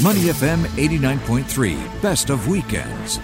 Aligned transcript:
Money 0.00 0.20
FM 0.26 0.62
89.3, 0.76 2.00
best 2.00 2.30
of 2.30 2.46
weekends. 2.46 3.18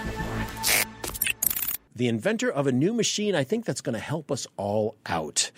The 1.94 2.08
inventor 2.08 2.50
of 2.50 2.66
a 2.66 2.72
new 2.72 2.92
machine, 2.92 3.36
I 3.36 3.44
think 3.44 3.64
that's 3.64 3.80
going 3.80 3.92
to 3.92 4.00
help 4.00 4.32
us 4.32 4.48
all 4.56 4.96
out 5.06 5.52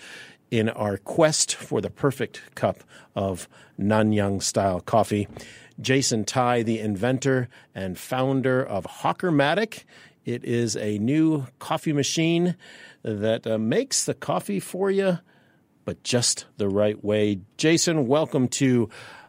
in 0.51 0.69
our 0.69 0.97
quest 0.97 1.55
for 1.55 1.81
the 1.81 1.89
perfect 1.89 2.53
cup 2.53 2.83
of 3.15 3.49
Nanyang 3.79 4.43
style 4.43 4.79
coffee. 4.79 5.27
Jason 5.81 6.23
Tai, 6.23 6.61
the 6.61 6.77
inventor 6.77 7.49
and 7.73 7.97
founder 7.97 8.63
of 8.63 8.85
Hawkermatic. 8.85 9.85
It 10.23 10.45
is 10.45 10.77
a 10.77 10.99
new 10.99 11.47
coffee 11.57 11.93
machine 11.93 12.55
that 13.01 13.47
uh, 13.47 13.57
makes 13.57 14.05
the 14.05 14.13
coffee 14.13 14.59
for 14.59 14.91
you, 14.91 15.17
but 15.83 16.03
just 16.03 16.45
the 16.57 16.69
right 16.69 17.03
way. 17.03 17.39
Jason, 17.57 18.05
welcome 18.05 18.47
to 18.49 18.87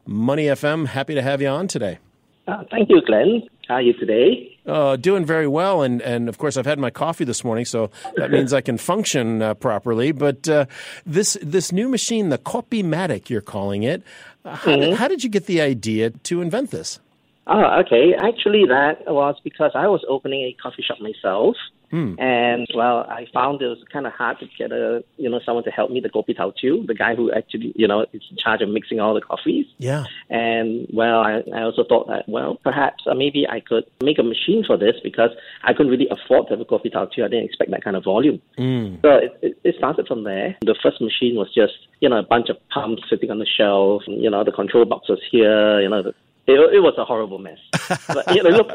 Money 0.09 0.45
FM. 0.45 0.87
Happy 0.87 1.15
to 1.15 1.21
have 1.21 1.43
you 1.43 1.49
on 1.49 1.69
today. 1.69 1.99
Uh, 2.47 2.65
thank 2.71 2.89
you, 2.89 3.03
Glenn. 3.03 3.43
How 3.69 3.75
are 3.75 3.83
you 3.83 3.93
today? 3.93 4.57
Uh, 4.65 4.97
doing 4.97 5.27
very 5.27 5.47
well, 5.47 5.83
and, 5.83 6.01
and 6.01 6.31
of 6.31 6.39
course 6.39 6.57
I've 6.57 6.65
had 6.65 6.79
my 6.79 6.89
coffee 6.89 7.25
this 7.25 7.45
morning, 7.45 7.67
so 7.67 7.91
that 8.17 8.31
means 8.31 8.55
I 8.55 8.63
can 8.63 8.79
function 8.79 9.43
uh, 9.43 9.53
properly. 9.53 10.13
But 10.13 10.49
uh, 10.49 10.65
this 11.05 11.37
this 11.43 11.73
new 11.73 11.91
machine, 11.91 12.31
the 12.31 12.39
Kopimatic, 12.39 13.29
you're 13.29 13.43
calling 13.43 13.83
it, 13.83 14.03
uh, 14.47 14.55
how, 14.57 14.71
mm-hmm. 14.71 14.81
did, 14.81 14.95
how 14.95 15.09
did 15.09 15.23
you 15.23 15.29
get 15.29 15.45
the 15.45 15.61
idea 15.61 16.09
to 16.11 16.41
invent 16.41 16.71
this? 16.71 17.01
Oh, 17.47 17.81
okay. 17.81 18.15
Actually, 18.15 18.65
that 18.67 19.03
was 19.07 19.37
because 19.45 19.73
I 19.75 19.89
was 19.89 20.03
opening 20.09 20.41
a 20.41 20.57
coffee 20.63 20.83
shop 20.83 21.01
myself. 21.01 21.57
Hmm. 21.91 22.15
And 22.19 22.67
well, 22.75 23.07
I 23.09 23.27
found 23.33 23.63
it 23.63 23.67
was 23.67 23.83
kind 23.93 24.07
of 24.07 24.13
hard 24.13 24.39
to 24.41 24.47
get 24.59 24.73
a 24.73 25.03
you 25.17 25.31
know 25.31 25.41
someone 25.45 25.65
to 25.65 25.71
help 25.71 25.91
me, 25.91 26.01
the 26.01 26.11
Kopi 26.11 26.37
Tao 26.37 26.53
Chu, 26.57 26.85
the 26.87 26.95
guy 26.95 27.15
who 27.15 27.33
actually 27.33 27.73
you 27.77 27.89
know 27.89 28.03
is 28.13 28.23
in 28.31 28.37
charge 28.37 28.61
of 28.61 28.69
mixing 28.69 29.01
all 29.01 29.15
the 29.15 29.21
coffees. 29.21 29.67
Yeah. 29.79 30.05
And 30.29 30.87
well, 30.93 31.21
I, 31.21 31.43
I 31.55 31.63
also 31.63 31.85
thought 31.89 32.09
that 32.09 32.29
well, 32.29 32.59
perhaps 32.63 33.05
uh, 33.11 33.15
maybe 33.15 33.47
I 33.49 33.61
could 33.61 33.85
make 34.03 34.19
a 34.19 34.23
machine 34.23 34.65
for 34.67 34.77
this 34.77 34.97
because 35.03 35.31
I 35.65 35.73
couldn't 35.73 35.91
really 35.91 36.09
afford 36.11 36.49
to 36.49 36.55
have 36.55 36.61
a 36.61 36.65
Kopi 36.65 36.93
Tao 36.93 37.07
Chu. 37.07 37.25
I 37.25 37.29
didn't 37.29 37.47
expect 37.47 37.71
that 37.71 37.83
kind 37.83 37.97
of 37.97 38.05
volume. 38.05 38.41
Mm. 38.59 39.01
So 39.03 39.11
it, 39.17 39.39
it, 39.43 39.59
it 39.65 39.75
started 39.79 40.07
from 40.07 40.25
there. 40.25 40.57
The 40.61 40.77
first 40.83 41.01
machine 41.01 41.37
was 41.37 41.53
just 41.55 41.75
you 42.01 42.09
know 42.09 42.19
a 42.19 42.23
bunch 42.23 42.51
of 42.51 42.57
pumps 42.69 43.03
sitting 43.09 43.31
on 43.31 43.39
the 43.39 43.47
shelf. 43.47 44.03
You 44.07 44.31
know 44.31 44.45
the 44.45 44.53
control 44.53 44.85
box 44.85 45.09
was 45.09 45.21
here. 45.31 45.81
You 45.81 45.89
know 45.89 46.03
the, 46.03 46.11
it, 46.47 46.59
it 46.75 46.81
was 46.81 46.95
a 46.99 47.05
horrible 47.05 47.39
mess. 47.39 47.59
but 48.09 48.35
you 48.35 48.43
know 48.43 48.51
look. 48.51 48.73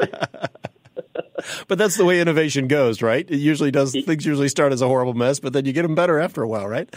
but 1.68 1.78
that's 1.78 1.96
the 1.96 2.04
way 2.04 2.20
innovation 2.20 2.68
goes, 2.68 3.02
right? 3.02 3.28
It 3.28 3.38
usually 3.38 3.70
does. 3.70 3.92
Things 3.92 4.24
usually 4.24 4.48
start 4.48 4.72
as 4.72 4.82
a 4.82 4.86
horrible 4.86 5.14
mess, 5.14 5.40
but 5.40 5.52
then 5.52 5.64
you 5.64 5.72
get 5.72 5.82
them 5.82 5.94
better 5.94 6.18
after 6.18 6.42
a 6.42 6.48
while, 6.48 6.66
right? 6.66 6.92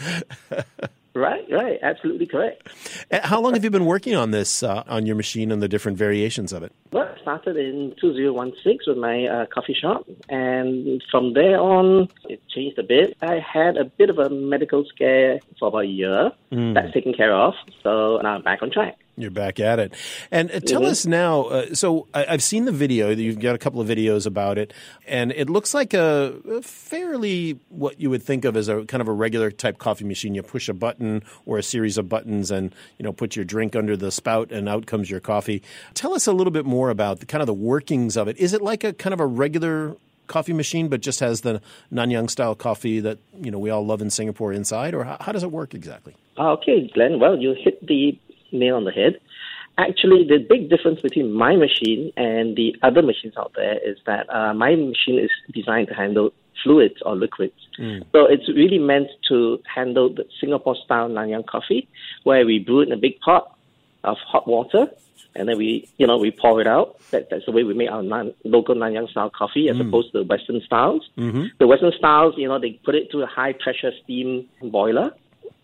right, 1.14 1.44
right, 1.50 1.78
absolutely 1.82 2.26
correct. 2.26 2.68
How 3.10 3.40
long 3.40 3.54
have 3.54 3.64
you 3.64 3.70
been 3.70 3.86
working 3.86 4.14
on 4.14 4.30
this 4.30 4.62
uh, 4.62 4.84
on 4.86 5.06
your 5.06 5.16
machine 5.16 5.50
and 5.50 5.62
the 5.62 5.68
different 5.68 5.98
variations 5.98 6.52
of 6.52 6.62
it? 6.62 6.72
Well, 6.92 7.12
I 7.14 7.20
started 7.20 7.56
in 7.56 7.94
2016 8.00 8.78
with 8.86 8.98
my 8.98 9.26
uh, 9.26 9.46
coffee 9.46 9.74
shop, 9.74 10.06
and 10.28 11.02
from 11.10 11.34
there 11.34 11.60
on, 11.60 12.08
it 12.28 12.40
changed 12.48 12.78
a 12.78 12.84
bit. 12.84 13.16
I 13.20 13.38
had 13.38 13.76
a 13.76 13.84
bit 13.84 14.10
of 14.10 14.18
a 14.18 14.30
medical 14.30 14.84
scare 14.84 15.40
for 15.58 15.68
about 15.68 15.84
a 15.84 15.86
year. 15.86 16.32
Mm. 16.52 16.74
That's 16.74 16.92
taken 16.92 17.12
care 17.12 17.34
of, 17.34 17.54
so 17.82 18.18
now 18.22 18.34
I'm 18.34 18.42
back 18.42 18.62
on 18.62 18.70
track. 18.70 18.98
You're 19.18 19.30
back 19.30 19.58
at 19.58 19.78
it. 19.78 19.94
And 20.30 20.50
uh, 20.50 20.60
tell 20.60 20.82
mm-hmm. 20.82 20.90
us 20.90 21.06
now. 21.06 21.44
Uh, 21.44 21.74
so 21.74 22.06
I, 22.14 22.24
have 22.24 22.42
seen 22.42 22.64
the 22.64 22.72
video. 22.72 23.10
You've 23.10 23.40
got 23.40 23.54
a 23.54 23.58
couple 23.58 23.80
of 23.80 23.88
videos 23.88 24.26
about 24.26 24.58
it, 24.58 24.72
and 25.06 25.32
it 25.32 25.50
looks 25.50 25.74
like 25.74 25.92
a, 25.92 26.34
a, 26.48 26.62
fairly 26.62 27.58
what 27.68 28.00
you 28.00 28.10
would 28.10 28.22
think 28.22 28.44
of 28.44 28.56
as 28.56 28.68
a 28.68 28.84
kind 28.84 29.00
of 29.00 29.08
a 29.08 29.12
regular 29.12 29.50
type 29.50 29.78
coffee 29.78 30.04
machine. 30.04 30.34
You 30.34 30.42
push 30.42 30.68
a 30.68 30.74
button 30.74 31.22
or 31.46 31.58
a 31.58 31.62
series 31.62 31.98
of 31.98 32.08
buttons, 32.08 32.50
and 32.50 32.74
you 32.98 33.02
know 33.02 33.12
put 33.12 33.34
your 33.34 33.44
drink 33.44 33.74
under 33.74 33.96
the 33.96 34.12
spout, 34.12 34.52
and 34.52 34.68
out 34.68 34.86
comes 34.86 35.10
your 35.10 35.20
coffee. 35.20 35.62
Tell 35.94 36.14
us 36.14 36.26
a 36.26 36.32
little 36.32 36.52
bit 36.52 36.64
more 36.64 36.90
about 36.90 37.20
the 37.20 37.26
kind 37.26 37.42
of 37.42 37.46
the 37.46 37.54
workings 37.54 38.16
of 38.16 38.28
it. 38.28 38.36
Is 38.38 38.52
it 38.52 38.62
like 38.62 38.84
a 38.84 38.92
kind 38.92 39.12
of 39.12 39.20
a 39.20 39.26
regular 39.26 39.96
coffee 40.28 40.52
machine, 40.52 40.88
but 40.88 41.00
just 41.00 41.20
has 41.20 41.40
the 41.40 41.60
Nanyang 41.92 42.30
style 42.30 42.54
coffee 42.54 43.00
that 43.00 43.18
you 43.42 43.50
know 43.50 43.58
we 43.58 43.70
all 43.70 43.84
love 43.84 44.00
in 44.00 44.10
Singapore 44.10 44.52
inside, 44.52 44.94
or 44.94 45.04
how, 45.04 45.16
how 45.20 45.32
does 45.32 45.42
it 45.42 45.50
work 45.50 45.74
exactly? 45.74 46.14
Okay, 46.38 46.88
Glenn. 46.94 47.18
Well, 47.18 47.36
you 47.36 47.56
hit 47.58 47.84
the 47.84 48.16
nail 48.52 48.76
on 48.76 48.84
the 48.84 48.92
head. 48.92 49.20
Actually, 49.76 50.24
the 50.24 50.38
big 50.38 50.68
difference 50.68 51.00
between 51.00 51.32
my 51.32 51.54
machine 51.54 52.12
and 52.16 52.56
the 52.56 52.74
other 52.82 53.00
machines 53.00 53.34
out 53.36 53.52
there 53.54 53.78
is 53.78 53.96
that 54.06 54.28
uh, 54.34 54.52
my 54.52 54.74
machine 54.74 55.18
is 55.18 55.30
designed 55.52 55.86
to 55.88 55.94
handle 55.94 56.32
fluids 56.64 57.00
or 57.06 57.14
liquids. 57.14 57.54
Mm. 57.78 58.04
So 58.12 58.26
it's 58.26 58.48
really 58.48 58.78
meant 58.78 59.08
to 59.28 59.60
handle 59.72 60.12
the 60.12 60.26
Singapore 60.40 60.76
style 60.84 61.08
Nanyang 61.08 61.46
coffee, 61.46 61.88
where 62.24 62.44
we 62.44 62.58
brew 62.58 62.80
it 62.80 62.88
in 62.88 62.92
a 62.92 62.96
big 62.96 63.20
pot 63.20 63.56
of 64.02 64.16
hot 64.18 64.48
water, 64.48 64.88
and 65.36 65.48
then 65.48 65.56
we, 65.56 65.88
you 65.98 66.06
know, 66.06 66.16
we 66.16 66.30
pour 66.32 66.60
it 66.60 66.66
out. 66.66 66.98
That, 67.10 67.30
that's 67.30 67.46
the 67.46 67.52
way 67.52 67.62
we 67.62 67.74
make 67.74 67.90
our 67.90 68.02
non, 68.02 68.34
local 68.44 68.74
Nanyang 68.74 69.08
style 69.10 69.30
coffee, 69.30 69.68
as 69.68 69.76
mm. 69.76 69.86
opposed 69.86 70.12
to 70.12 70.18
the 70.18 70.24
Western 70.24 70.60
styles. 70.62 71.08
Mm-hmm. 71.16 71.44
The 71.58 71.66
Western 71.66 71.92
styles, 71.96 72.34
you 72.36 72.48
know, 72.48 72.58
they 72.58 72.72
put 72.84 72.94
it 72.94 73.10
through 73.10 73.22
a 73.22 73.26
high 73.26 73.52
pressure 73.52 73.92
steam 74.02 74.48
boiler, 74.60 75.12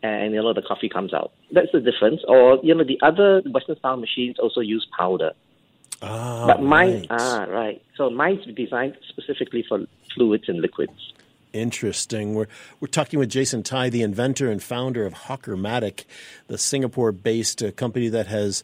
and 0.04 0.34
you 0.34 0.42
know 0.42 0.52
the 0.52 0.62
coffee 0.62 0.88
comes 0.88 1.14
out. 1.14 1.32
That's 1.50 1.72
the 1.72 1.80
difference. 1.80 2.20
Or 2.28 2.58
you 2.62 2.74
know 2.74 2.84
the 2.84 2.98
other 3.02 3.42
Western 3.46 3.76
style 3.78 3.96
machines 3.96 4.38
also 4.38 4.60
use 4.60 4.86
powder. 4.96 5.32
Ah, 6.02 6.46
but 6.46 6.62
mine, 6.62 7.06
right. 7.10 7.20
ah, 7.20 7.46
right. 7.48 7.82
So 7.96 8.10
mine's 8.10 8.44
designed 8.54 8.96
specifically 9.08 9.64
for 9.66 9.86
fluids 10.14 10.48
and 10.48 10.60
liquids. 10.60 11.12
Interesting. 11.54 12.34
We're 12.34 12.48
we're 12.80 12.88
talking 12.88 13.18
with 13.18 13.30
Jason 13.30 13.62
Tai, 13.62 13.88
the 13.88 14.02
inventor 14.02 14.50
and 14.50 14.62
founder 14.62 15.06
of 15.06 15.14
Hawkermatic, 15.14 16.04
the 16.48 16.58
Singapore-based 16.58 17.62
uh, 17.62 17.72
company 17.72 18.08
that 18.08 18.26
has 18.26 18.62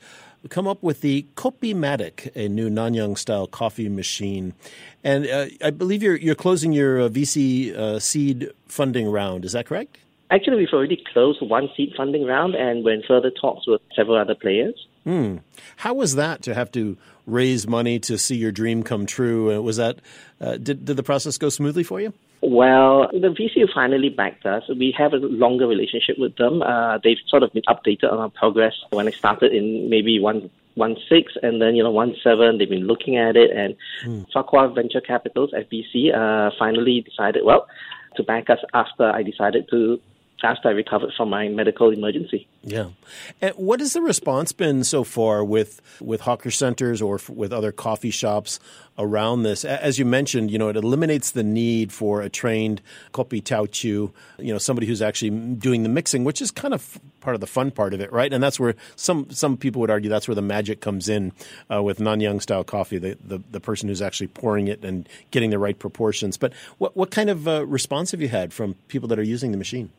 come 0.50 0.66
up 0.66 0.82
with 0.82 1.00
the 1.00 1.26
Kopimatic, 1.36 2.34
a 2.34 2.48
new 2.48 2.68
Nanyang 2.68 3.16
style 3.16 3.46
coffee 3.46 3.88
machine. 3.88 4.54
And 5.02 5.26
uh, 5.26 5.46
I 5.64 5.70
believe 5.70 6.02
you're 6.02 6.16
you're 6.16 6.34
closing 6.34 6.74
your 6.74 7.00
uh, 7.00 7.08
VC 7.08 7.74
uh, 7.74 7.98
seed 7.98 8.50
funding 8.66 9.08
round. 9.10 9.46
Is 9.46 9.52
that 9.52 9.64
correct? 9.64 9.96
Actually, 10.30 10.58
we've 10.58 10.72
already 10.72 11.02
closed 11.12 11.42
one 11.42 11.68
seed 11.76 11.92
funding 11.96 12.24
round 12.24 12.54
and 12.54 12.84
we're 12.84 12.94
in 12.94 13.02
further 13.06 13.30
talks 13.30 13.66
with 13.66 13.80
several 13.96 14.16
other 14.16 14.34
players. 14.34 14.86
Hmm. 15.04 15.38
How 15.76 15.94
was 15.94 16.14
that 16.14 16.42
to 16.42 16.54
have 16.54 16.70
to 16.72 16.96
raise 17.26 17.66
money 17.66 17.98
to 18.00 18.18
see 18.18 18.36
your 18.36 18.52
dream 18.52 18.82
come 18.82 19.06
true? 19.06 19.52
Uh, 19.52 19.60
was 19.60 19.76
that 19.76 20.00
uh, 20.40 20.56
did 20.56 20.84
did 20.84 20.96
the 20.96 21.02
process 21.02 21.38
go 21.38 21.48
smoothly 21.48 21.82
for 21.82 22.00
you? 22.00 22.12
Well, 22.42 23.08
the 23.12 23.28
VC 23.28 23.66
finally 23.74 24.08
backed 24.08 24.46
us. 24.46 24.62
We 24.68 24.94
have 24.96 25.12
a 25.12 25.16
longer 25.16 25.66
relationship 25.66 26.16
with 26.18 26.36
them. 26.36 26.62
Uh, 26.62 26.98
they've 27.02 27.18
sort 27.28 27.42
of 27.42 27.52
been 27.52 27.64
updated 27.68 28.10
on 28.10 28.18
our 28.18 28.30
progress. 28.30 28.74
When 28.90 29.08
I 29.08 29.10
started 29.10 29.52
in 29.52 29.90
maybe 29.90 30.20
one 30.20 30.50
one 30.74 30.96
six 31.08 31.32
and 31.42 31.60
then 31.60 31.74
you 31.74 31.82
know 31.82 31.90
one 31.90 32.14
seven, 32.22 32.58
they've 32.58 32.70
been 32.70 32.86
looking 32.86 33.16
at 33.16 33.36
it. 33.36 33.50
And 33.50 33.76
hmm. 34.04 34.22
Farquhar 34.32 34.68
Venture 34.68 35.00
Capitals 35.00 35.50
FVC 35.52 36.14
uh, 36.14 36.50
finally 36.58 37.00
decided 37.00 37.44
well 37.44 37.66
to 38.16 38.22
back 38.22 38.50
us 38.50 38.58
after 38.74 39.10
I 39.10 39.22
decided 39.22 39.68
to 39.70 40.00
after 40.42 40.68
I 40.68 40.72
recovered 40.72 41.12
from 41.16 41.30
my 41.30 41.48
medical 41.48 41.90
emergency. 41.90 42.46
Yeah. 42.62 42.88
And 43.40 43.54
what 43.54 43.80
has 43.80 43.94
the 43.94 44.02
response 44.02 44.52
been 44.52 44.84
so 44.84 45.02
far 45.04 45.44
with, 45.44 45.80
with 46.00 46.22
hawker 46.22 46.50
centers 46.50 47.00
or 47.00 47.16
f- 47.16 47.30
with 47.30 47.52
other 47.52 47.72
coffee 47.72 48.10
shops 48.10 48.60
around 48.98 49.44
this? 49.44 49.64
As 49.64 49.98
you 49.98 50.04
mentioned, 50.04 50.50
you 50.50 50.58
know, 50.58 50.68
it 50.68 50.76
eliminates 50.76 51.30
the 51.30 51.42
need 51.42 51.92
for 51.92 52.20
a 52.20 52.28
trained 52.28 52.82
kopi 53.12 53.42
tao 53.42 53.66
chu, 53.66 54.12
you 54.38 54.52
know, 54.52 54.58
somebody 54.58 54.86
who's 54.86 55.00
actually 55.00 55.30
doing 55.30 55.82
the 55.82 55.88
mixing, 55.88 56.24
which 56.24 56.42
is 56.42 56.50
kind 56.50 56.74
of 56.74 57.00
part 57.20 57.34
of 57.34 57.40
the 57.40 57.46
fun 57.46 57.70
part 57.70 57.94
of 57.94 58.00
it, 58.00 58.12
right? 58.12 58.32
And 58.32 58.42
that's 58.42 58.60
where 58.60 58.74
some, 58.96 59.30
some 59.30 59.56
people 59.56 59.80
would 59.80 59.90
argue 59.90 60.10
that's 60.10 60.28
where 60.28 60.34
the 60.34 60.42
magic 60.42 60.80
comes 60.80 61.08
in 61.08 61.32
uh, 61.72 61.82
with 61.82 61.98
Nanyang 61.98 62.42
style 62.42 62.64
coffee, 62.64 62.98
the, 62.98 63.16
the, 63.24 63.38
the, 63.50 63.60
person 63.60 63.88
who's 63.88 64.02
actually 64.02 64.28
pouring 64.28 64.68
it 64.68 64.84
and 64.84 65.08
getting 65.30 65.50
the 65.50 65.58
right 65.58 65.78
proportions. 65.78 66.36
But 66.36 66.52
what, 66.78 66.96
what 66.96 67.10
kind 67.10 67.30
of 67.30 67.46
uh, 67.46 67.66
response 67.66 68.10
have 68.10 68.20
you 68.20 68.28
had 68.28 68.52
from 68.52 68.74
people 68.88 69.08
that 69.08 69.18
are 69.18 69.22
using 69.22 69.52
the 69.52 69.58
machine? 69.58 69.90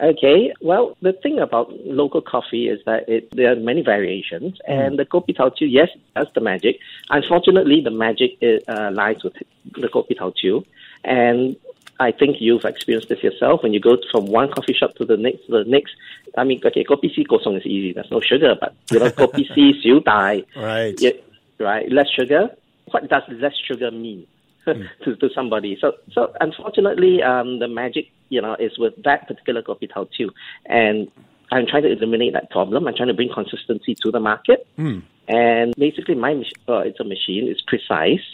Okay, 0.00 0.52
well, 0.60 0.96
the 1.02 1.12
thing 1.12 1.40
about 1.40 1.72
local 1.84 2.20
coffee 2.20 2.68
is 2.68 2.78
that 2.86 3.08
it, 3.08 3.34
there 3.34 3.52
are 3.52 3.56
many 3.56 3.82
variations, 3.82 4.58
mm. 4.68 4.86
and 4.86 4.98
the 4.98 5.04
Kopi 5.04 5.36
Tao 5.36 5.48
Chu, 5.48 5.66
yes, 5.66 5.88
that's 6.14 6.32
the 6.34 6.40
magic. 6.40 6.78
Unfortunately, 7.10 7.80
the 7.80 7.90
magic 7.90 8.38
is, 8.40 8.62
uh, 8.68 8.90
lies 8.92 9.24
with 9.24 9.34
the 9.72 9.88
Kopi 9.88 10.16
Tao 10.16 10.32
Chu, 10.36 10.64
and 11.02 11.56
I 11.98 12.12
think 12.12 12.36
you've 12.38 12.64
experienced 12.64 13.08
this 13.08 13.24
yourself 13.24 13.64
when 13.64 13.72
you 13.72 13.80
go 13.80 13.98
from 14.12 14.26
one 14.26 14.52
coffee 14.52 14.72
shop 14.72 14.94
to 14.96 15.04
the 15.04 15.16
next, 15.16 15.46
to 15.46 15.64
the 15.64 15.64
next. 15.64 15.96
I 16.36 16.44
mean, 16.44 16.60
okay, 16.64 16.84
Kopi 16.84 17.12
C 17.12 17.24
Kosong 17.24 17.56
is 17.56 17.66
easy. 17.66 17.92
There's 17.92 18.10
no 18.10 18.20
sugar, 18.20 18.54
but 18.60 18.74
you 18.92 19.00
know, 19.00 19.10
Kopi 19.10 19.52
C 19.52 19.74
Siu 19.82 20.00
Dai, 20.00 20.44
right? 20.54 20.94
Yeah, 21.00 21.10
right, 21.58 21.90
less 21.90 22.08
sugar. 22.08 22.50
What 22.92 23.08
does 23.08 23.24
less 23.28 23.54
sugar 23.66 23.90
mean? 23.90 24.26
Mm. 24.74 24.88
to, 25.04 25.16
to 25.16 25.28
somebody. 25.34 25.78
So, 25.80 25.92
so 26.12 26.32
unfortunately, 26.40 27.22
um, 27.22 27.58
the 27.58 27.68
magic, 27.68 28.10
you 28.28 28.40
know, 28.40 28.54
is 28.58 28.78
with 28.78 28.94
that 29.04 29.28
particular 29.28 29.62
Kopi 29.62 29.92
Tao 29.92 30.08
Chu. 30.16 30.30
And 30.66 31.10
I'm 31.50 31.66
trying 31.66 31.82
to 31.84 31.92
eliminate 31.92 32.32
that 32.34 32.50
problem. 32.50 32.86
I'm 32.86 32.94
trying 32.94 33.08
to 33.08 33.14
bring 33.14 33.32
consistency 33.32 33.94
to 34.02 34.10
the 34.10 34.20
market. 34.20 34.66
Mm. 34.78 35.02
And 35.28 35.74
basically, 35.76 36.14
my 36.14 36.32
uh, 36.68 36.78
it's 36.78 37.00
a 37.00 37.04
machine. 37.04 37.48
It's 37.48 37.60
precise. 37.62 38.24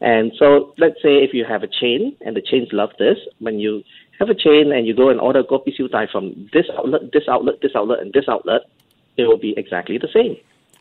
And 0.00 0.32
so, 0.38 0.74
let's 0.78 1.00
say 1.02 1.22
if 1.22 1.32
you 1.32 1.44
have 1.44 1.62
a 1.62 1.68
chain, 1.68 2.16
and 2.24 2.36
the 2.36 2.42
chains 2.42 2.68
love 2.72 2.90
this, 2.98 3.18
when 3.38 3.58
you 3.58 3.82
have 4.18 4.28
a 4.28 4.34
chain 4.34 4.72
and 4.72 4.86
you 4.86 4.94
go 4.94 5.08
and 5.08 5.20
order 5.20 5.42
kopi 5.42 5.76
siu 5.76 5.88
dai 5.88 6.06
from 6.06 6.48
this 6.52 6.66
outlet, 6.76 7.12
this 7.12 7.24
outlet, 7.28 7.60
this 7.60 7.72
outlet, 7.74 8.00
and 8.00 8.12
this 8.12 8.28
outlet, 8.28 8.62
it 9.16 9.24
will 9.24 9.38
be 9.38 9.54
exactly 9.56 9.98
the 9.98 10.08
same. 10.12 10.36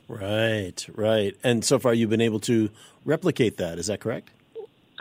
Right, 0.07 0.86
right. 0.94 1.36
And 1.44 1.63
so 1.63 1.80
far, 1.80 1.94
you've 1.94 2.10
been 2.10 2.22
able 2.22 2.39
to 2.42 2.69
replicate 3.06 3.57
that. 3.57 3.80
Is 3.80 3.88
that 3.88 4.00
correct? 4.00 4.31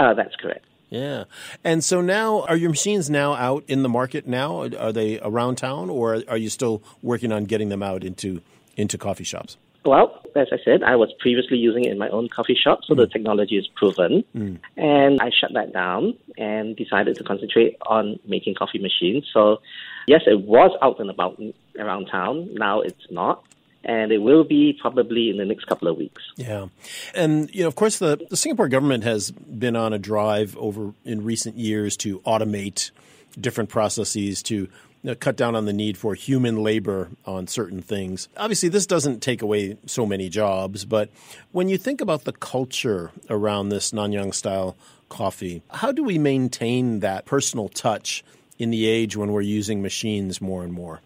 Uh, 0.00 0.14
that's 0.14 0.34
correct. 0.36 0.64
Yeah. 0.88 1.24
And 1.62 1.84
so 1.84 2.00
now, 2.00 2.40
are 2.48 2.56
your 2.56 2.70
machines 2.70 3.10
now 3.10 3.34
out 3.34 3.64
in 3.68 3.82
the 3.82 3.88
market 3.88 4.26
now? 4.26 4.62
Are 4.62 4.92
they 4.92 5.20
around 5.20 5.56
town, 5.56 5.90
or 5.90 6.24
are 6.26 6.36
you 6.38 6.48
still 6.48 6.82
working 7.02 7.30
on 7.32 7.44
getting 7.44 7.68
them 7.68 7.82
out 7.82 8.02
into 8.02 8.40
into 8.76 8.96
coffee 8.96 9.24
shops? 9.24 9.56
Well, 9.84 10.22
as 10.34 10.48
I 10.52 10.58
said, 10.64 10.82
I 10.82 10.96
was 10.96 11.12
previously 11.18 11.58
using 11.58 11.84
it 11.84 11.92
in 11.92 11.98
my 11.98 12.08
own 12.08 12.28
coffee 12.28 12.56
shop, 12.56 12.80
so 12.84 12.94
mm. 12.94 12.98
the 12.98 13.06
technology 13.06 13.56
is 13.56 13.66
proven. 13.76 14.24
Mm. 14.34 14.58
And 14.76 15.20
I 15.20 15.30
shut 15.30 15.52
that 15.54 15.72
down 15.72 16.14
and 16.36 16.76
decided 16.76 17.16
to 17.16 17.24
concentrate 17.24 17.76
on 17.86 18.18
making 18.26 18.54
coffee 18.56 18.78
machines. 18.78 19.28
So, 19.32 19.60
yes, 20.06 20.22
it 20.26 20.40
was 20.40 20.76
out 20.82 20.98
and 20.98 21.08
about 21.08 21.40
around 21.78 22.06
town. 22.06 22.54
Now 22.54 22.80
it's 22.80 23.06
not 23.10 23.44
and 23.84 24.12
it 24.12 24.18
will 24.18 24.44
be 24.44 24.76
probably 24.80 25.30
in 25.30 25.38
the 25.38 25.44
next 25.44 25.66
couple 25.66 25.88
of 25.88 25.96
weeks. 25.96 26.22
Yeah. 26.36 26.66
And, 27.14 27.52
you 27.54 27.62
know, 27.62 27.68
of 27.68 27.76
course, 27.76 27.98
the, 27.98 28.24
the 28.28 28.36
Singapore 28.36 28.68
government 28.68 29.04
has 29.04 29.30
been 29.30 29.76
on 29.76 29.92
a 29.92 29.98
drive 29.98 30.56
over 30.56 30.92
in 31.04 31.24
recent 31.24 31.56
years 31.56 31.96
to 31.98 32.20
automate 32.20 32.90
different 33.38 33.70
processes 33.70 34.42
to 34.44 34.68
you 35.02 35.08
know, 35.08 35.14
cut 35.14 35.36
down 35.36 35.54
on 35.54 35.64
the 35.64 35.72
need 35.72 35.96
for 35.96 36.14
human 36.14 36.62
labor 36.62 37.08
on 37.24 37.46
certain 37.46 37.80
things. 37.80 38.28
Obviously, 38.36 38.68
this 38.68 38.86
doesn't 38.86 39.20
take 39.20 39.40
away 39.40 39.78
so 39.86 40.04
many 40.04 40.28
jobs, 40.28 40.84
but 40.84 41.10
when 41.52 41.68
you 41.68 41.78
think 41.78 42.00
about 42.00 42.24
the 42.24 42.32
culture 42.32 43.10
around 43.30 43.70
this 43.70 43.92
Nanyang 43.92 44.34
style 44.34 44.76
coffee, 45.08 45.62
how 45.70 45.90
do 45.90 46.02
we 46.04 46.18
maintain 46.18 47.00
that 47.00 47.24
personal 47.24 47.68
touch 47.68 48.22
in 48.58 48.70
the 48.70 48.86
age 48.86 49.16
when 49.16 49.32
we're 49.32 49.40
using 49.40 49.80
machines 49.80 50.40
more 50.40 50.62
and 50.62 50.72
more? 50.72 51.00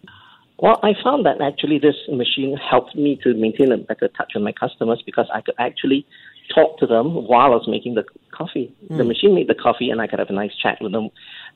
Well, 0.59 0.79
I 0.83 0.93
found 1.03 1.27
that 1.27 1.41
actually 1.41 1.79
this 1.79 1.97
machine 2.09 2.57
helped 2.57 2.95
me 2.95 3.19
to 3.25 3.35
maintain 3.35 3.73
a 3.73 3.77
better 3.77 4.09
touch 4.09 4.33
with 4.35 4.45
my 4.45 4.53
customers 4.53 5.03
because 5.05 5.27
I 5.35 5.41
could 5.41 5.55
actually 5.59 6.07
talk 6.55 6.79
to 6.79 6.87
them 6.87 7.15
while 7.27 7.47
I 7.47 7.49
was 7.49 7.67
making 7.67 7.95
the 7.95 8.05
coffee. 8.33 8.73
Mm. 8.85 8.97
The 8.97 9.03
hmm. 9.03 9.09
machine 9.09 9.35
made 9.35 9.49
the 9.49 9.55
coffee, 9.55 9.91
and 9.91 10.01
I 10.01 10.07
could 10.07 10.19
have 10.19 10.31
a 10.31 10.35
nice 10.35 10.53
chat 10.63 10.79
with 10.81 10.93
them. 10.93 11.09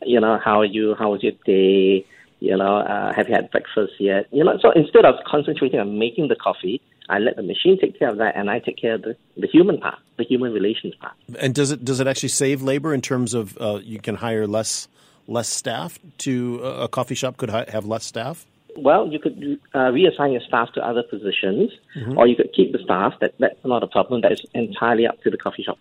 You 0.03 0.21
know, 0.21 0.41
how 0.43 0.61
are 0.61 0.65
you? 0.65 0.95
How 0.99 1.13
was 1.13 1.23
your 1.23 1.33
day? 1.45 2.07
You 2.41 2.57
know, 2.57 2.79
uh, 2.79 3.13
have 3.15 3.29
you 3.29 3.35
had 3.35 3.51
breakfast 3.51 3.95
yet? 3.99 4.27
You 4.33 4.45
know, 4.45 4.59
so 4.61 4.71
instead 4.73 5.05
of 5.05 5.17
concentrating 5.27 5.81
on 5.81 5.99
making 5.99 6.29
the 6.29 6.37
coffee, 6.37 6.81
I 7.09 7.19
let 7.19 7.37
the 7.37 7.43
machine 7.43 7.79
take 7.81 7.99
care 7.99 8.09
of 8.09 8.19
that, 8.19 8.37
and 8.37 8.51
I 8.51 8.61
take 8.61 8.79
care 8.81 8.95
of 8.95 9.03
the, 9.03 9.17
the 9.37 9.49
human 9.49 9.79
part, 9.79 9.99
the 10.19 10.25
human 10.25 10.53
relations 10.53 10.95
part. 10.97 11.15
And 11.39 11.55
does 11.55 11.71
it 11.71 11.85
does 11.85 12.01
it 12.01 12.07
actually 12.07 12.31
save 12.31 12.63
labor 12.63 12.95
in 12.95 13.01
terms 13.01 13.35
of 13.35 13.57
uh, 13.59 13.81
you 13.83 14.01
can 14.01 14.17
hire 14.17 14.47
less 14.47 14.89
less 15.27 15.49
staff 15.49 15.99
to 16.19 16.61
uh, 16.63 16.85
a 16.85 16.89
coffee 16.89 17.15
shop 17.15 17.37
could 17.37 17.51
have 17.51 17.87
less 17.87 18.05
staff? 18.05 18.47
Well, 18.83 19.09
you 19.09 19.19
could 19.19 19.61
uh, 19.75 19.91
reassign 19.91 20.33
your 20.33 20.41
staff 20.43 20.73
to 20.73 20.87
other 20.87 21.03
positions, 21.03 21.73
mm-hmm. 21.97 22.17
or 22.17 22.27
you 22.27 22.37
could 22.37 22.53
keep 22.53 22.73
the 22.73 22.79
staff. 22.79 23.15
That 23.21 23.35
that's 23.39 23.65
not 23.65 23.83
a 23.83 23.87
problem. 23.87 24.21
That 24.23 24.33
is 24.33 24.45
entirely 24.55 25.07
up 25.07 25.21
to 25.23 25.31
the 25.31 25.37
coffee 25.37 25.63
shop. 25.63 25.79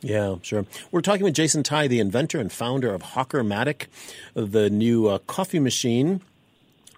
Yeah, 0.00 0.36
sure. 0.42 0.66
We're 0.90 1.00
talking 1.00 1.24
with 1.24 1.34
Jason 1.34 1.62
Tai, 1.62 1.88
the 1.88 1.98
inventor 1.98 2.38
and 2.38 2.52
founder 2.52 2.92
of 2.92 3.02
Hawkermatic, 3.02 3.86
the 4.34 4.68
new 4.68 5.08
uh, 5.08 5.18
coffee 5.18 5.58
machine 5.58 6.20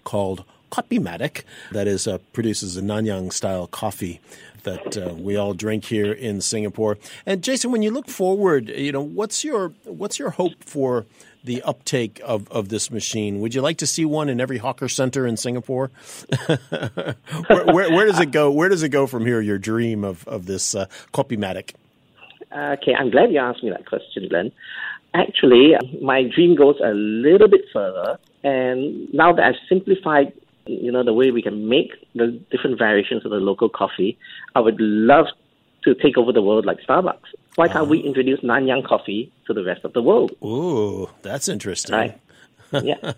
called 0.02 0.44
Kopimatic 0.70 1.42
that 1.72 1.86
is 1.86 2.06
uh, 2.06 2.18
produces 2.32 2.76
a 2.76 2.82
Nanyang 2.82 3.32
style 3.32 3.66
coffee 3.66 4.20
that 4.66 4.96
uh, 4.96 5.14
we 5.14 5.36
all 5.36 5.54
drink 5.54 5.84
here 5.84 6.12
in 6.12 6.40
Singapore. 6.40 6.98
And 7.24 7.42
Jason, 7.42 7.70
when 7.70 7.82
you 7.82 7.90
look 7.90 8.08
forward, 8.08 8.68
you 8.68 8.92
know 8.92 9.00
what's 9.00 9.44
your 9.44 9.72
what's 9.84 10.18
your 10.18 10.30
hope 10.30 10.62
for 10.64 11.06
the 11.42 11.62
uptake 11.62 12.20
of, 12.24 12.50
of 12.50 12.68
this 12.68 12.90
machine? 12.90 13.40
Would 13.40 13.54
you 13.54 13.62
like 13.62 13.78
to 13.78 13.86
see 13.86 14.04
one 14.04 14.28
in 14.28 14.40
every 14.40 14.58
hawker 14.58 14.88
center 14.88 15.26
in 15.26 15.36
Singapore? 15.36 15.92
where, 16.46 17.64
where, 17.66 17.90
where, 17.92 18.06
does 18.06 18.18
it 18.18 18.32
go? 18.32 18.50
Where 18.50 18.68
does 18.68 18.82
it 18.82 18.88
go 18.90 19.06
from 19.06 19.24
here? 19.24 19.40
Your 19.40 19.58
dream 19.58 20.04
of 20.04 20.26
of 20.28 20.46
this 20.46 20.74
uh, 20.74 20.86
Kopimatic. 21.14 21.74
Okay, 22.52 22.94
I'm 22.94 23.10
glad 23.10 23.32
you 23.32 23.38
asked 23.38 23.62
me 23.62 23.70
that 23.70 23.86
question, 23.86 24.28
Glenn. 24.28 24.52
Actually, 25.14 25.74
my 26.02 26.24
dream 26.24 26.56
goes 26.56 26.76
a 26.84 26.92
little 26.92 27.48
bit 27.48 27.62
further, 27.72 28.18
and 28.44 29.12
now 29.14 29.32
that 29.32 29.44
I've 29.44 29.60
simplified, 29.68 30.32
you 30.66 30.92
know, 30.92 31.02
the 31.02 31.12
way 31.12 31.30
we 31.30 31.42
can 31.42 31.68
make 31.68 31.92
the 32.14 32.40
different 32.50 32.78
variations 32.78 33.24
of 33.24 33.30
the 33.30 33.38
local 33.38 33.68
coffee, 33.68 34.18
I 34.54 34.60
would 34.60 34.80
love 34.80 35.26
to 35.84 35.94
take 35.94 36.18
over 36.18 36.32
the 36.32 36.42
world 36.42 36.66
like 36.66 36.78
Starbucks. 36.88 37.34
Why 37.54 37.68
can't 37.68 37.86
uh, 37.86 37.90
we 37.90 38.00
introduce 38.00 38.40
Nanyang 38.40 38.86
coffee 38.86 39.32
to 39.46 39.54
the 39.54 39.64
rest 39.64 39.84
of 39.84 39.92
the 39.92 40.02
world? 40.02 40.32
Ooh, 40.44 41.08
that's 41.22 41.48
interesting. 41.48 41.94
Right. 41.94 42.20
yeah. 42.82 43.12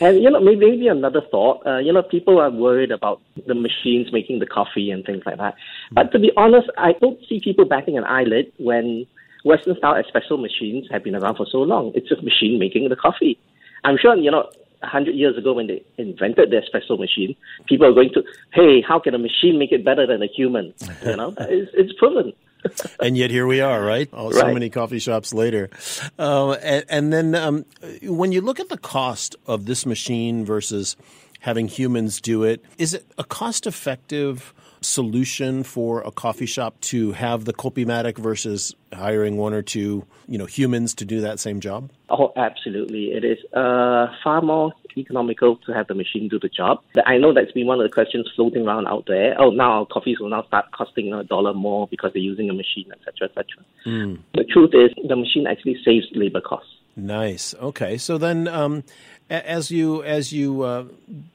And, 0.00 0.22
you 0.22 0.30
know, 0.30 0.40
maybe, 0.40 0.70
maybe 0.70 0.88
another 0.88 1.20
thought, 1.30 1.66
uh, 1.66 1.78
you 1.78 1.92
know, 1.92 2.02
people 2.02 2.40
are 2.40 2.50
worried 2.50 2.92
about 2.92 3.20
the 3.46 3.54
machines 3.54 4.12
making 4.12 4.38
the 4.38 4.46
coffee 4.46 4.90
and 4.90 5.04
things 5.04 5.22
like 5.26 5.38
that. 5.38 5.56
But 5.92 6.12
to 6.12 6.18
be 6.18 6.30
honest, 6.36 6.70
I 6.78 6.92
don't 7.00 7.18
see 7.28 7.40
people 7.40 7.64
batting 7.64 7.98
an 7.98 8.04
eyelid 8.04 8.52
when 8.58 9.06
Western 9.44 9.76
style 9.76 10.00
espresso 10.00 10.40
machines 10.40 10.86
have 10.90 11.02
been 11.02 11.16
around 11.16 11.36
for 11.36 11.46
so 11.50 11.58
long. 11.58 11.92
It's 11.94 12.10
a 12.10 12.22
machine 12.22 12.58
making 12.58 12.88
the 12.88 12.96
coffee. 12.96 13.38
I'm 13.84 13.98
sure, 13.98 14.16
you 14.16 14.30
know, 14.30 14.48
100 14.80 15.14
years 15.14 15.36
ago 15.36 15.52
when 15.54 15.66
they 15.66 15.84
invented 15.96 16.50
the 16.50 16.56
espresso 16.56 16.98
machine, 16.98 17.34
people 17.66 17.86
are 17.86 17.92
going 17.92 18.10
to, 18.14 18.22
hey, 18.52 18.80
how 18.86 18.98
can 18.98 19.14
a 19.14 19.18
machine 19.18 19.58
make 19.58 19.72
it 19.72 19.84
better 19.84 20.06
than 20.06 20.22
a 20.22 20.26
human? 20.26 20.72
You 21.04 21.16
know, 21.16 21.34
it's, 21.40 21.70
it's 21.74 21.92
proven. 21.98 22.32
and 23.00 23.16
yet 23.16 23.30
here 23.30 23.46
we 23.46 23.60
are, 23.60 23.82
right? 23.82 24.08
Oh, 24.12 24.30
so 24.30 24.52
many 24.52 24.70
coffee 24.70 24.98
shops 24.98 25.32
later. 25.32 25.70
Uh, 26.18 26.52
and, 26.52 26.84
and, 26.88 27.12
then 27.12 27.34
um, 27.34 27.64
when 28.02 28.32
you 28.32 28.40
look 28.40 28.60
at 28.60 28.68
the 28.68 28.78
cost 28.78 29.36
of 29.46 29.66
this 29.66 29.86
machine 29.86 30.44
versus 30.44 30.96
having 31.40 31.68
humans 31.68 32.20
do 32.20 32.42
it, 32.42 32.64
is 32.78 32.94
it 32.94 33.06
a 33.16 33.24
cost 33.24 33.66
effective 33.66 34.52
solution 34.80 35.62
for 35.62 36.00
a 36.02 36.10
coffee 36.10 36.46
shop 36.46 36.80
to 36.80 37.12
have 37.12 37.44
the 37.44 37.52
Kopimatic 37.52 38.18
versus 38.18 38.74
hiring 38.92 39.36
one 39.36 39.52
or 39.52 39.62
two, 39.62 40.04
you 40.26 40.38
know, 40.38 40.46
humans 40.46 40.94
to 40.94 41.04
do 41.04 41.20
that 41.20 41.40
same 41.40 41.60
job? 41.60 41.90
Oh, 42.10 42.32
absolutely. 42.36 43.12
It 43.12 43.24
is 43.24 43.38
uh, 43.52 44.06
far 44.22 44.40
more 44.42 44.72
economical 44.96 45.56
to 45.56 45.72
have 45.72 45.86
the 45.86 45.94
machine 45.94 46.28
do 46.28 46.38
the 46.38 46.48
job. 46.48 46.82
I 47.06 47.18
know 47.18 47.32
that's 47.32 47.52
been 47.52 47.66
one 47.66 47.80
of 47.80 47.84
the 47.88 47.92
questions 47.92 48.28
floating 48.34 48.66
around 48.66 48.86
out 48.88 49.04
there. 49.06 49.40
Oh, 49.40 49.50
now 49.50 49.80
our 49.80 49.86
coffees 49.86 50.18
will 50.18 50.30
now 50.30 50.42
start 50.44 50.66
costing 50.72 51.12
a 51.12 51.24
dollar 51.24 51.54
more 51.54 51.86
because 51.88 52.12
they're 52.12 52.22
using 52.22 52.50
a 52.50 52.54
machine, 52.54 52.90
etc., 52.92 53.28
etc. 53.28 53.44
Mm. 53.86 54.18
The 54.34 54.44
truth 54.44 54.70
is, 54.74 54.90
the 55.06 55.16
machine 55.16 55.46
actually 55.46 55.78
saves 55.84 56.06
labor 56.12 56.40
costs. 56.40 56.70
Nice. 56.96 57.54
Okay. 57.54 57.96
So 57.96 58.18
then, 58.18 58.48
um, 58.48 58.82
as 59.30 59.70
you 59.70 60.02
as 60.02 60.32
you 60.32 60.62
uh, 60.62 60.84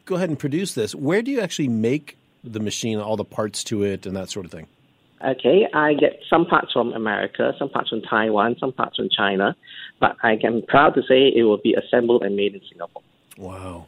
go 0.06 0.16
ahead 0.16 0.30
and 0.30 0.38
produce 0.38 0.74
this, 0.74 0.94
where 0.94 1.22
do 1.22 1.32
you 1.32 1.40
actually 1.40 1.70
make 1.70 2.18
the 2.44 2.60
machine, 2.60 3.00
all 3.00 3.18
the 3.18 3.26
parts 3.26 3.64
to 3.66 3.84
it, 3.84 4.06
and 4.06 4.16
that 4.16 4.30
sort 4.30 4.46
of 4.46 4.52
thing? 4.52 4.68
Okay, 5.26 5.68
I 5.74 5.94
get 5.94 6.20
some 6.30 6.46
parts 6.46 6.74
from 6.74 6.92
America, 6.94 7.54
some 7.58 7.70
parts 7.70 7.90
from 7.90 8.02
Taiwan, 8.02 8.58
some 8.60 8.74
parts 8.74 8.98
from 8.98 9.08
China, 9.10 9.56
but 10.00 10.18
I 10.22 10.38
am 10.44 10.62
proud 10.68 10.96
to 10.96 11.02
say 11.02 11.32
it 11.34 11.44
will 11.44 11.62
be 11.64 11.76
assembled 11.76 12.24
and 12.24 12.36
made 12.36 12.56
in 12.56 12.62
Singapore. 12.70 13.02
Wow. 13.38 13.86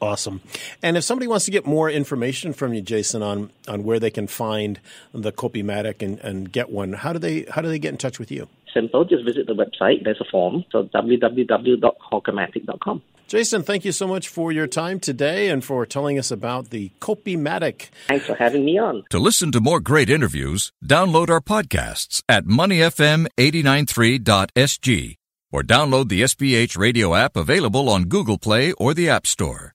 Awesome. 0.00 0.40
And 0.82 0.96
if 0.96 1.04
somebody 1.04 1.28
wants 1.28 1.44
to 1.44 1.52
get 1.52 1.64
more 1.64 1.88
information 1.88 2.52
from 2.52 2.74
you, 2.74 2.80
Jason, 2.80 3.22
on, 3.22 3.50
on 3.68 3.84
where 3.84 4.00
they 4.00 4.10
can 4.10 4.26
find 4.26 4.80
the 5.14 5.30
Kopimatic 5.30 6.02
and, 6.02 6.18
and 6.18 6.50
get 6.50 6.70
one, 6.70 6.94
how 6.94 7.12
do 7.12 7.20
they 7.20 7.46
how 7.48 7.62
do 7.62 7.68
they 7.68 7.78
get 7.78 7.90
in 7.90 7.98
touch 7.98 8.18
with 8.18 8.32
you? 8.32 8.48
Simple. 8.74 9.04
Just 9.04 9.24
visit 9.24 9.46
the 9.46 9.54
website. 9.54 10.02
There's 10.02 10.20
a 10.20 10.24
form. 10.24 10.64
So 10.72 10.90
www.hawkermatic.com. 10.92 13.02
Jason, 13.32 13.62
thank 13.62 13.86
you 13.86 13.92
so 13.92 14.06
much 14.06 14.28
for 14.28 14.52
your 14.52 14.66
time 14.66 15.00
today 15.00 15.48
and 15.48 15.64
for 15.64 15.86
telling 15.86 16.18
us 16.18 16.30
about 16.30 16.68
the 16.68 16.92
Kopimatic. 17.00 17.88
Thanks 18.08 18.26
for 18.26 18.34
having 18.34 18.62
me 18.62 18.78
on. 18.78 19.04
To 19.08 19.18
listen 19.18 19.50
to 19.52 19.60
more 19.62 19.80
great 19.80 20.10
interviews, 20.10 20.70
download 20.84 21.30
our 21.30 21.40
podcasts 21.40 22.22
at 22.28 22.44
moneyfm893.sg 22.44 25.16
or 25.50 25.62
download 25.62 26.10
the 26.10 26.20
SPH 26.20 26.76
radio 26.76 27.14
app 27.14 27.34
available 27.34 27.88
on 27.88 28.04
Google 28.04 28.36
Play 28.36 28.72
or 28.72 28.92
the 28.92 29.08
App 29.08 29.26
Store. 29.26 29.72